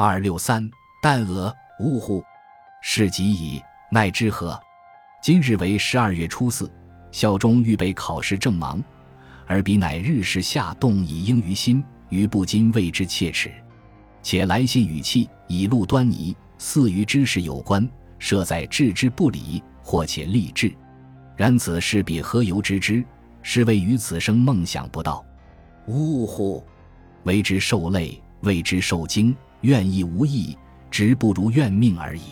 [0.00, 0.70] 二六三，
[1.02, 2.22] 旦娥，呜呼！
[2.80, 3.60] 是极矣，
[3.90, 4.56] 奈之何？
[5.20, 6.70] 今日为十二月初四，
[7.10, 8.80] 孝忠预备考试正忙，
[9.44, 13.50] 而彼乃日时下动以应于心，余不禁为之切齿。
[14.22, 17.84] 且来信语气以露端倪，似与之事有关，
[18.20, 20.72] 设在置之不理，或且立志。
[21.36, 23.04] 然此事彼何由知之？
[23.42, 25.26] 是谓于此生梦想不到。
[25.88, 26.64] 呜呼！
[27.24, 30.56] 为之受累，为之受惊，愿意无益，
[30.90, 32.22] 直不如愿命而已。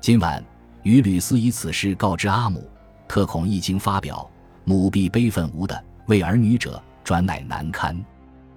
[0.00, 0.42] 今晚
[0.82, 2.68] 与吕思以此事告知阿母，
[3.06, 4.28] 特恐一经发表，
[4.64, 7.96] 母必悲愤无的，为儿女者转乃难堪，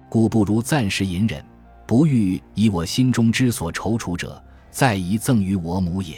[0.08, 1.44] 故不如暂时隐忍，
[1.86, 6.16] 不欲以我心中之所踌躇者，再移赠于我母也。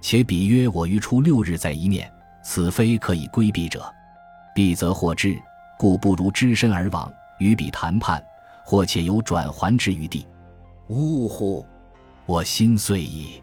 [0.00, 2.10] 且彼曰我于初六日再一面，
[2.42, 3.84] 此非可以规避者，
[4.54, 5.38] 必则获之，
[5.78, 8.22] 故不如只身而往，与彼谈判，
[8.64, 10.26] 或且有转还之余地。
[10.92, 11.64] 呜呼！
[12.26, 13.42] 我心碎矣。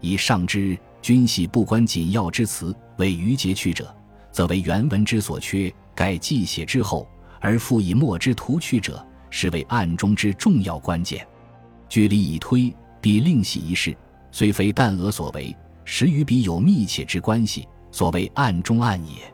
[0.00, 3.94] 以上之君系不关紧要之词为余节去者，
[4.32, 7.06] 则为原文之所缺；盖既写之后
[7.40, 11.24] 而复以墨之图去者，是为暗中之重要关键。
[11.88, 13.96] 据理以推，必另系一事，
[14.32, 19.32] 虽非旦娥所为，实与彼有密切之关系，所谓暗中暗也。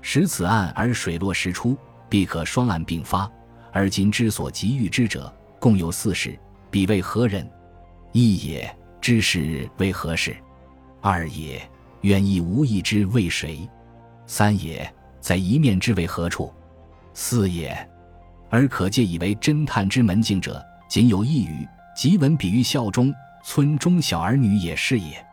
[0.00, 1.76] 使此案而水落石出，
[2.08, 3.30] 必可双案并发。
[3.72, 6.38] 而今之所急欲之者，共有四事，
[6.70, 7.48] 彼为何人？
[8.12, 8.74] 一也。
[9.00, 10.36] 知是为何事？
[11.00, 11.62] 二也，
[12.02, 13.66] 愿意无意之为谁？
[14.26, 16.52] 三也，在一面之为何处？
[17.14, 17.88] 四也，
[18.50, 25.24] 而可借以为侦探之门径者，仅有一语，即闻比喻孝中村中小儿女也是也。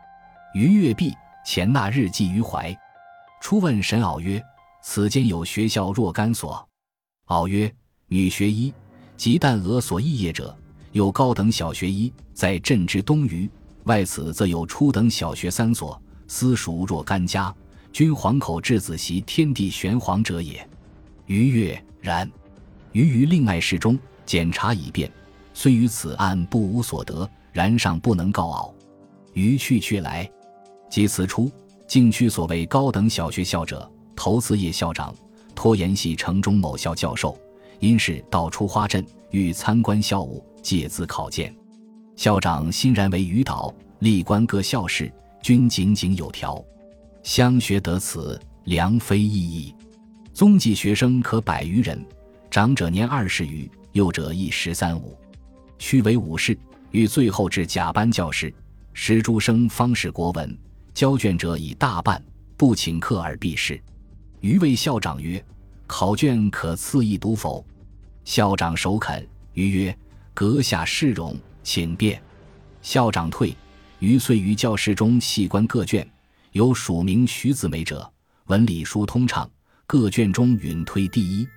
[0.54, 1.12] 于月毕，
[1.44, 2.74] 前纳日记于怀。
[3.42, 4.42] 初问沈敖曰
[4.80, 6.66] ：“此间有学校若干所？”
[7.26, 7.70] 敖曰
[8.08, 8.72] ：“女学医，
[9.16, 10.56] 即旦娥所肄业者。”
[10.96, 13.50] 有高等小学一，在镇之东隅，
[13.84, 17.54] 外此则有初等小学三所，私塾若干家，
[17.92, 20.66] 均皇口至子习天地玄黄者也。
[21.26, 22.26] 余曰：然。
[22.92, 25.12] 余于另爱事中检查已遍，
[25.52, 28.74] 虽于此案不无所得，然尚不能告傲。
[29.34, 30.26] 余去去来，
[30.88, 31.52] 即此初，
[31.86, 35.14] 境区所谓高等小学校者，头次业校长
[35.54, 37.38] 托延系城中某校教授，
[37.80, 40.44] 因是到出花镇，欲参观校务。
[40.62, 41.54] 借资考见，
[42.16, 46.60] 校长欣然为余导，历官各校事，均井井有条。
[47.22, 49.72] 乡学得此，良非异议。
[50.34, 52.04] 宗记学生可百余人，
[52.50, 55.16] 长者年二十余，幼者亦十三五。
[55.78, 56.58] 须为武士，
[56.90, 58.52] 欲最后至甲班教师，
[58.92, 60.58] 时诸生方是国文。
[60.94, 62.20] 交卷者以大半，
[62.56, 63.80] 不请客而避试。
[64.40, 65.40] 余谓校长曰
[65.86, 67.64] ：“考卷可赐一读否？”
[68.24, 69.26] 校长首肯。
[69.54, 69.96] 余曰。
[70.34, 72.22] 阁下试容，请便。
[72.82, 73.56] 校长退，
[74.00, 76.06] 余遂于教室中细观各卷，
[76.52, 78.06] 有署名徐子梅者，
[78.48, 79.50] 文理书通畅，
[79.86, 81.48] 各卷中允推第一。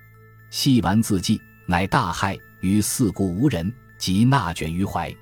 [0.48, 5.14] 细完字迹，乃大骇，于四顾无人，即纳卷于怀。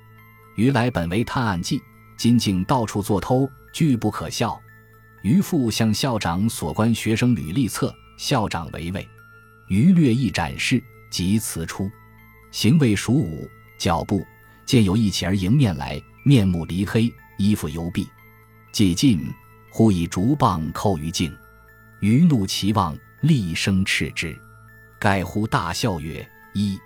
[0.55, 1.81] 余来本为探案记，
[2.15, 4.57] 今竟到处作偷，拒不可笑。
[5.21, 9.07] 余复向校长所观学生履历册，校长为畏。
[9.69, 11.89] 余略一展示，即辞出。
[12.51, 14.25] 行为属武，脚步
[14.65, 18.05] 见有一起而迎面来，面目离黑，衣服犹蔽。
[18.73, 19.25] 既近，
[19.69, 21.33] 忽以竹棒扣于颈，
[22.01, 24.37] 余怒其望，厉声斥之。
[24.99, 26.77] 盖乎大笑曰：“一，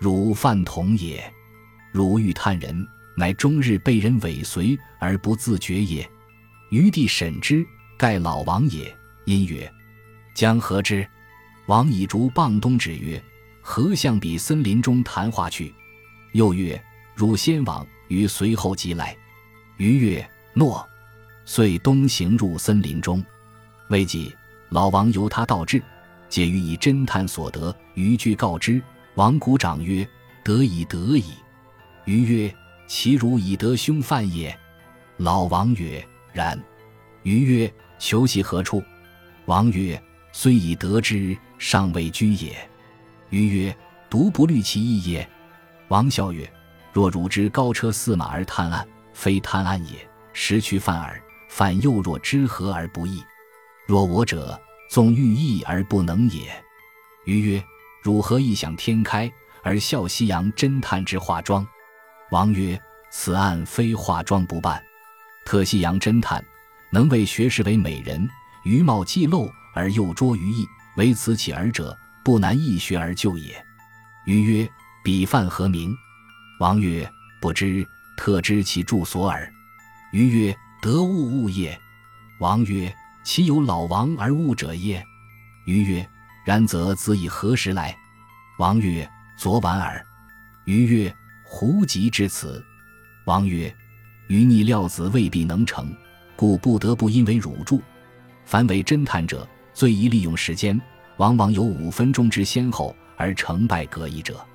[0.00, 1.22] 汝犯同也。
[1.92, 6.08] 汝欲探人，乃终日被人尾随而不自觉也。”
[6.70, 7.66] 余弟审之，
[7.98, 8.96] 盖老王也。
[9.26, 9.70] 因曰
[10.40, 11.06] ：“将何之？”
[11.68, 13.22] 王以竹棒东指曰。
[13.60, 15.72] 何向彼森林中谈话去？
[16.32, 16.82] 又曰
[17.14, 19.14] ：“汝先往，于随后即来。”
[19.76, 20.88] 余曰：“诺。”
[21.44, 23.22] 遂东行入森林中。
[23.90, 24.34] 未几，
[24.70, 25.80] 老王由他道至，
[26.30, 28.82] 解于以侦探所得，余具告知。
[29.14, 30.08] 王鼓掌曰
[30.42, 31.34] ：“得以得矣。”
[32.06, 32.54] 余曰
[32.88, 34.58] ：“其如以得凶犯也？”
[35.18, 36.02] 老王曰
[36.32, 36.58] ：“然。”
[37.24, 38.82] 余曰：“求其何处？”
[39.44, 42.56] 王曰：“虽已得之，尚未居也。”
[43.30, 43.76] 余曰
[44.10, 45.28] ：“独不虑其意也。”
[45.88, 46.50] 王笑曰
[46.92, 51.20] ：“若汝之高车驷马而探案，非探案也，实去犯耳。
[51.48, 53.22] 犯又若知何而不义？
[53.86, 56.52] 若我者，纵欲义而不能也。”
[57.26, 57.64] 余曰
[58.02, 59.30] ：“汝何异想天开
[59.62, 61.66] 而笑西洋侦探之化妆？”
[62.30, 62.80] 王曰
[63.10, 64.82] ：“此案非化妆不办，
[65.44, 66.44] 特西洋侦探
[66.90, 68.28] 能为学士为美人，
[68.62, 73.64] 余貌既露而又拙于义，为此起而者。”不难易学而就也。
[74.26, 74.70] 余曰
[75.02, 75.96] ：“彼犯何名？”
[76.60, 77.84] 王曰：“不知，
[78.14, 79.50] 特知其住所耳。
[80.12, 81.76] 余曰：得物物也。
[82.38, 82.94] 王曰：
[83.24, 85.02] 其有老王而物者耶？
[85.64, 86.06] 余曰：
[86.44, 87.96] 然则子以何时来？
[88.58, 90.04] 王曰：昨晚耳。
[90.66, 92.62] 余曰：胡急至此？
[93.24, 93.74] 王曰：
[94.28, 95.90] 余逆料子未必能成，
[96.36, 97.82] 故不得不因为汝助。
[98.44, 99.48] 凡为侦探者，
[99.80, 100.78] 最宜利用时间，
[101.16, 104.46] 往往有五分钟之先后，而成败各异者。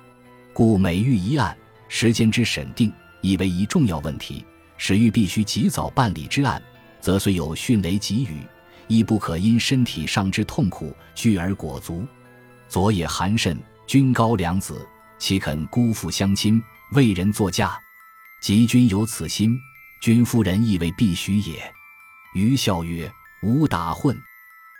[0.52, 1.58] 故每遇一案，
[1.88, 2.92] 时间之审定，
[3.22, 4.46] 亦为一重要问题。
[4.76, 6.62] 使欲必须及早办理之案，
[7.00, 8.38] 则虽有迅雷急雨，
[8.86, 12.06] 亦不可因身体上之痛苦拒而裹足。
[12.68, 14.86] 昨夜寒甚，君高良子，
[15.18, 16.62] 岂肯辜负乡亲，
[16.92, 17.76] 为人作嫁？
[18.40, 19.58] 及君有此心，
[20.00, 21.60] 君夫人亦为必须也。
[22.32, 23.12] 余笑曰
[23.42, 24.16] ：“吾打混，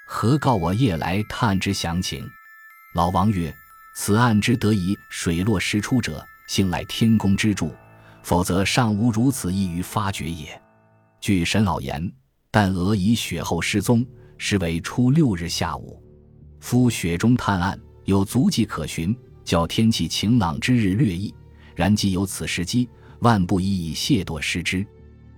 [0.07, 2.27] 何告我夜来探之详情？”
[2.95, 3.55] 老王曰
[3.95, 7.75] ：“此案之得以水落石出者，幸赖天公之助。”
[8.23, 10.61] 否则尚无如此易于发觉也。
[11.21, 12.13] 据沈老言，
[12.51, 14.05] 但俄以雪后失踪，
[14.37, 16.03] 实为初六日下午。
[16.59, 21.33] 夫雪中探案有足迹可寻，较天气晴朗之日略易。
[21.77, 22.89] 然既有此时机，
[23.21, 24.85] 万不宜以懈惰失之。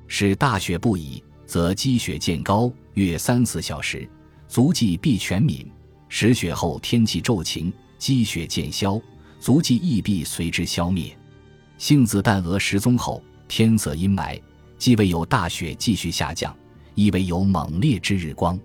[0.06, 4.08] 是大雪不已，则积雪渐高，约三四小时，
[4.48, 5.66] 足迹必全泯；
[6.08, 9.00] 时雪后天气骤晴，积雪渐消，
[9.38, 11.14] 足迹亦必随之消灭。
[11.76, 14.40] 幸子旦娥失踪后，天色阴霾，
[14.78, 16.56] 既未有大雪继续下降，
[16.94, 18.58] 亦未有猛烈之日光。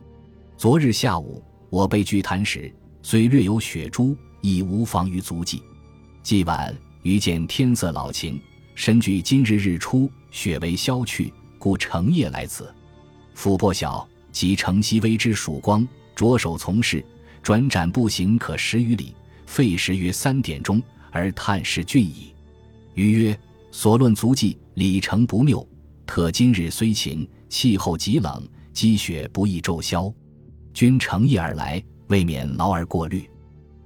[0.57, 5.61] 昨日下午，我被拒谈时，虽略有雪珠，亦无妨于足迹。
[6.23, 8.41] 既晚，余见天色老晴，
[8.73, 12.73] 深据今日日出，雪未消去，故乘夜来此。
[13.35, 17.05] 俯破晓，即乘西微之曙光，着手从事，
[17.43, 19.15] 转辗步行可十余里，
[19.45, 20.81] 费时约三点钟，
[21.11, 22.33] 而探视郡矣。
[22.95, 23.39] 余曰
[23.71, 25.65] ：“所论足迹，里程不谬。
[26.05, 30.11] 特今日虽晴，气候极冷，积雪不易骤消。
[30.73, 33.29] 君乘意而来，未免劳而过虑。”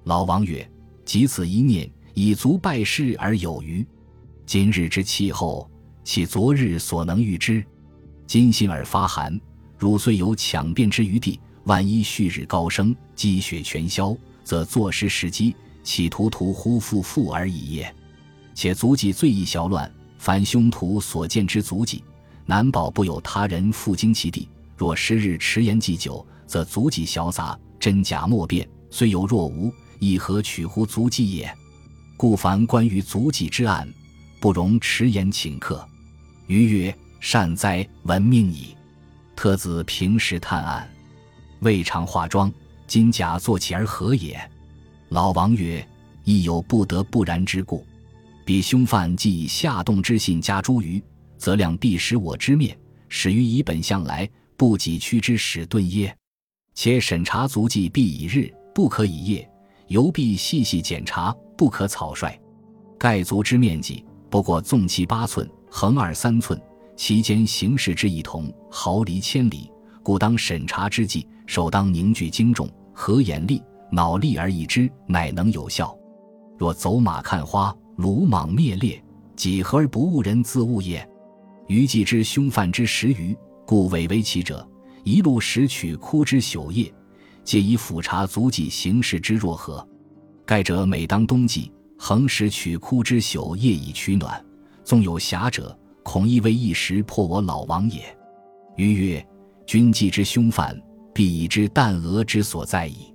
[0.06, 0.68] 老王曰
[1.04, 3.86] ：“即此一念，以足拜事而有余。
[4.46, 5.70] 今日之气候，
[6.06, 7.62] 岂昨日所能预知？
[8.26, 9.38] 今心而发寒，
[9.78, 17.96] 汝虽有抢辩之余地，万一旭日高升，积雪全消，则坐失时机，企图屠乎复复而已也。”
[18.56, 22.04] 且足迹最易淆乱，凡凶徒所见之足迹，
[22.46, 24.50] 难保不有他人附经其地。
[24.76, 28.68] 若时日迟延既久，则足迹小杂，真假莫辨。
[28.90, 31.54] 虽有若无，亦何取乎足迹也？
[32.16, 33.88] 故凡关于足迹之案，
[34.40, 35.88] 不容迟延请客。
[36.48, 38.77] 余曰：“善哉，闻命矣。”
[39.38, 40.90] 特子平时探案，
[41.60, 42.52] 未尝化妆，
[42.88, 44.36] 今假作起而何也？
[45.10, 45.88] 老王曰
[46.26, 47.86] ：“亦有不得不然之故。”
[48.44, 51.00] 彼凶犯既以下动之信加诸于，
[51.38, 52.76] 则量必使我之面，
[53.10, 56.18] 始于以本相来，不己屈之使遁耶？
[56.74, 59.48] 且审查足迹必以日，不可以夜；
[59.88, 62.36] 犹必细细检查，不可草率。
[62.98, 66.60] 盖足之面积不过纵七八寸，横二三寸，
[66.98, 69.72] 其间形式之异同，毫厘千里，
[70.04, 75.96] 故当审查之际，首当凝聚精重，合眼力、脑力而易之，乃能有效。
[76.58, 77.74] 若走马看花。
[77.98, 79.04] 鲁莽灭裂，
[79.36, 81.04] 几何而不误人自误也？
[81.66, 83.36] 余既知凶犯之时余，
[83.66, 84.64] 故委为其者，
[85.04, 86.94] 一路拾取枯枝朽叶，
[87.44, 89.84] 皆以俯察足迹行事之若何？
[90.46, 94.46] 盖者每当冬季，横拾取枯枝朽叶以取暖，
[94.84, 95.76] 纵有暇者，
[96.08, 98.02] 恐亦为一时破我老王也。
[98.78, 99.28] 余曰：
[99.66, 100.82] 君既知凶犯，
[101.14, 103.14] 必已知旦娥之所在矣。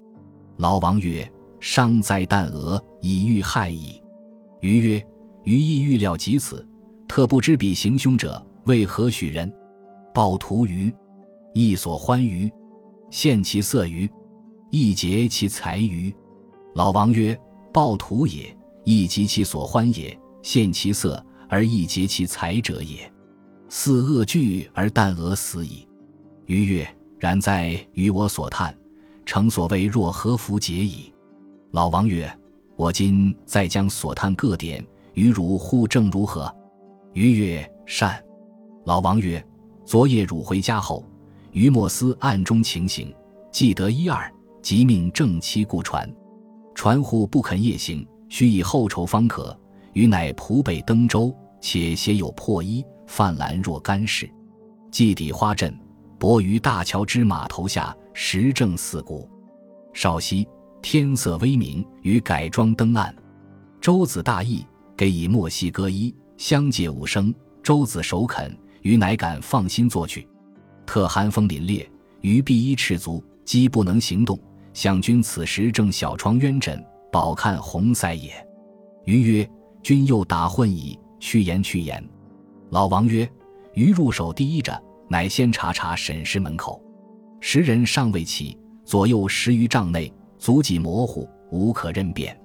[0.59, 1.27] 老王曰：
[1.59, 3.99] 伤哉旦娥，以欲害矣。
[4.61, 5.07] 余曰
[5.45, 6.69] ：“余亦预料及此，
[7.09, 9.51] 特不知彼行凶者为何许人？
[10.13, 10.95] 暴徒余，
[11.55, 12.53] 亦所欢余，
[13.11, 14.07] 献其色余，
[14.71, 16.15] 亦劫其财余。”
[16.77, 17.35] 老王曰
[17.73, 23.13] ：“暴徒也，亦及其所欢也；献其色而亦劫其财者也。
[23.69, 25.87] 似恶惧而旦娥死矣。”
[26.49, 26.89] 余曰
[27.21, 28.75] ：“然在于我所叹，
[29.27, 31.13] 诚所谓若何弗解矣。”
[31.73, 32.27] 老王曰。
[32.75, 36.53] 我今再将所叹各点与汝互证如何？
[37.13, 38.21] 余曰：善。
[38.87, 39.45] 老王曰：
[39.85, 41.05] 昨夜汝回家后，
[41.53, 43.15] 余莫思暗中情形，
[43.53, 44.29] 记得一二，
[44.63, 46.11] 即命正妻雇船。
[46.75, 49.57] 船户不肯夜行，须以后筹方可。
[49.93, 51.33] 余乃仆北登舟，
[51.63, 54.31] 且携有破衣，泛蓝若干事。
[54.91, 55.75] 既抵花阵，
[56.19, 59.27] 泊于大桥之码头下，时正四鼓。
[59.95, 60.47] 少息。
[60.83, 63.15] 天色微明，与改装登岸。
[63.81, 64.67] 周子大义，
[64.97, 67.33] 给以墨西哥衣，相借五声。
[67.63, 70.27] 周子首肯，余乃敢放心作去。
[70.85, 71.87] 特寒风凛冽，
[72.23, 74.37] 余必衣赤足，饥不能行动。
[74.75, 78.33] 想君此时正小床鸳枕，饱看红腮也。
[79.05, 79.49] 余曰：
[79.85, 80.99] 君又打混矣。
[81.23, 82.05] 去言去言。
[82.71, 83.31] 老王曰：
[83.75, 86.83] 余入手第一着，乃先查查审视门口。
[87.41, 92.37] 时人尚未起，左右十余丈内，足迹模糊，无可认辨。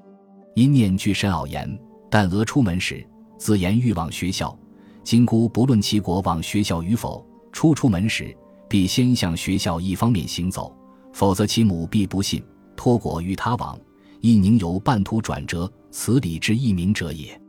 [0.53, 1.67] 因念具深奥言，
[2.07, 3.03] 但俄出门时，
[3.39, 4.57] 自言欲往学校。
[5.03, 8.37] 今姑不论其国往学校与否，初出门时，
[8.69, 10.71] 必先向学校一方面行走，
[11.13, 12.43] 否则其母必不信，
[12.75, 13.77] 托果与他往，
[14.21, 17.41] 亦宁有半途转折，此理之一明者也。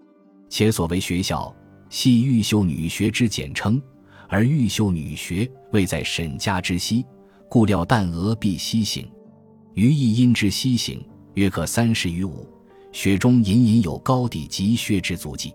[0.48, 1.54] 且所谓学校，
[1.90, 3.80] 系玉秀女学之简称，
[4.28, 7.04] 而玉秀女学位在沈家之西，
[7.48, 9.08] 故料旦娥必西行。
[9.74, 11.00] 余亦因之西行，
[11.34, 12.48] 约可三十余五，
[12.92, 15.54] 雪中隐隐有高底及靴之足迹。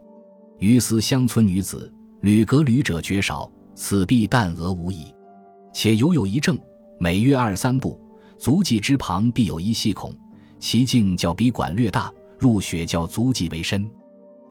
[0.59, 5.13] 余思乡村女子屡革屡者绝少，此必旦娥无疑。
[5.73, 6.57] 且犹有一证，
[6.99, 7.99] 每约二三步，
[8.37, 10.15] 足迹之旁必有一细孔，
[10.59, 13.89] 其径较比管略大，入雪较足迹为深。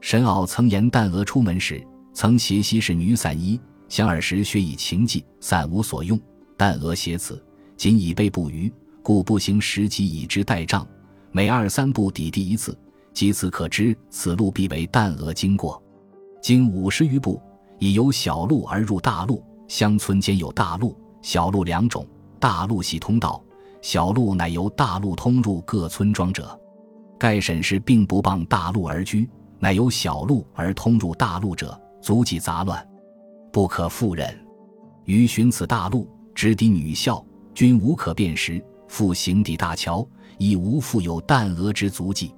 [0.03, 1.81] 沈媪曾言，旦娥出门时
[2.13, 6.21] 曾携昔是女散衣，想尔时学以情迹，散无所用。
[6.59, 7.41] 旦娥携此，
[7.77, 10.85] 仅以备不虞，故步行十几以之代丈，
[11.31, 12.77] 每二三步抵地一次。
[13.15, 15.81] 即此可知，此路必为旦娥经过。
[16.43, 17.41] 经五十余步，
[17.79, 19.41] 已由小路而入大路。
[19.69, 22.05] 乡村间有大路、小路两种，
[22.41, 23.41] 大路系通道，
[23.81, 26.59] 小路乃由大路通入各村庄者。
[27.21, 29.31] 盖沈氏并不傍大路而居。
[29.63, 32.85] 乃由小路而通入大路者，足迹杂乱，
[33.53, 34.37] 不可复认。
[35.05, 38.61] 于寻此大路，直抵女校，均无可辨识。
[38.89, 40.05] 复行抵大桥，
[40.37, 42.35] 亦无复有旦娥之足迹。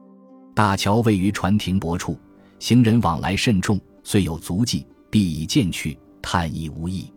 [0.54, 2.14] 大桥位于船停泊处，
[2.58, 7.10] 行人往来甚众，虽有足迹，必已渐去，探亦无益。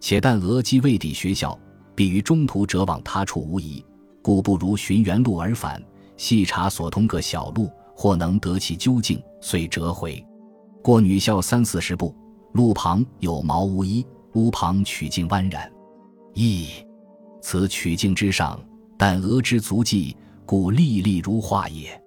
[0.00, 1.56] 且旦娥既未抵学校，
[1.94, 3.84] 必于中途折往他处无疑，
[4.22, 5.80] 故不如寻原路而返，
[6.16, 7.70] 细查所通各小路。
[7.94, 10.24] 或能得其究竟，遂折回。
[10.82, 12.14] 过女校三四十步，
[12.54, 15.70] 路旁有茅屋一，屋旁曲径蜿蜒。
[16.34, 16.84] 噫！
[17.40, 18.58] 此曲径之上，
[18.98, 22.01] 但鹅之足迹，故历历如画也。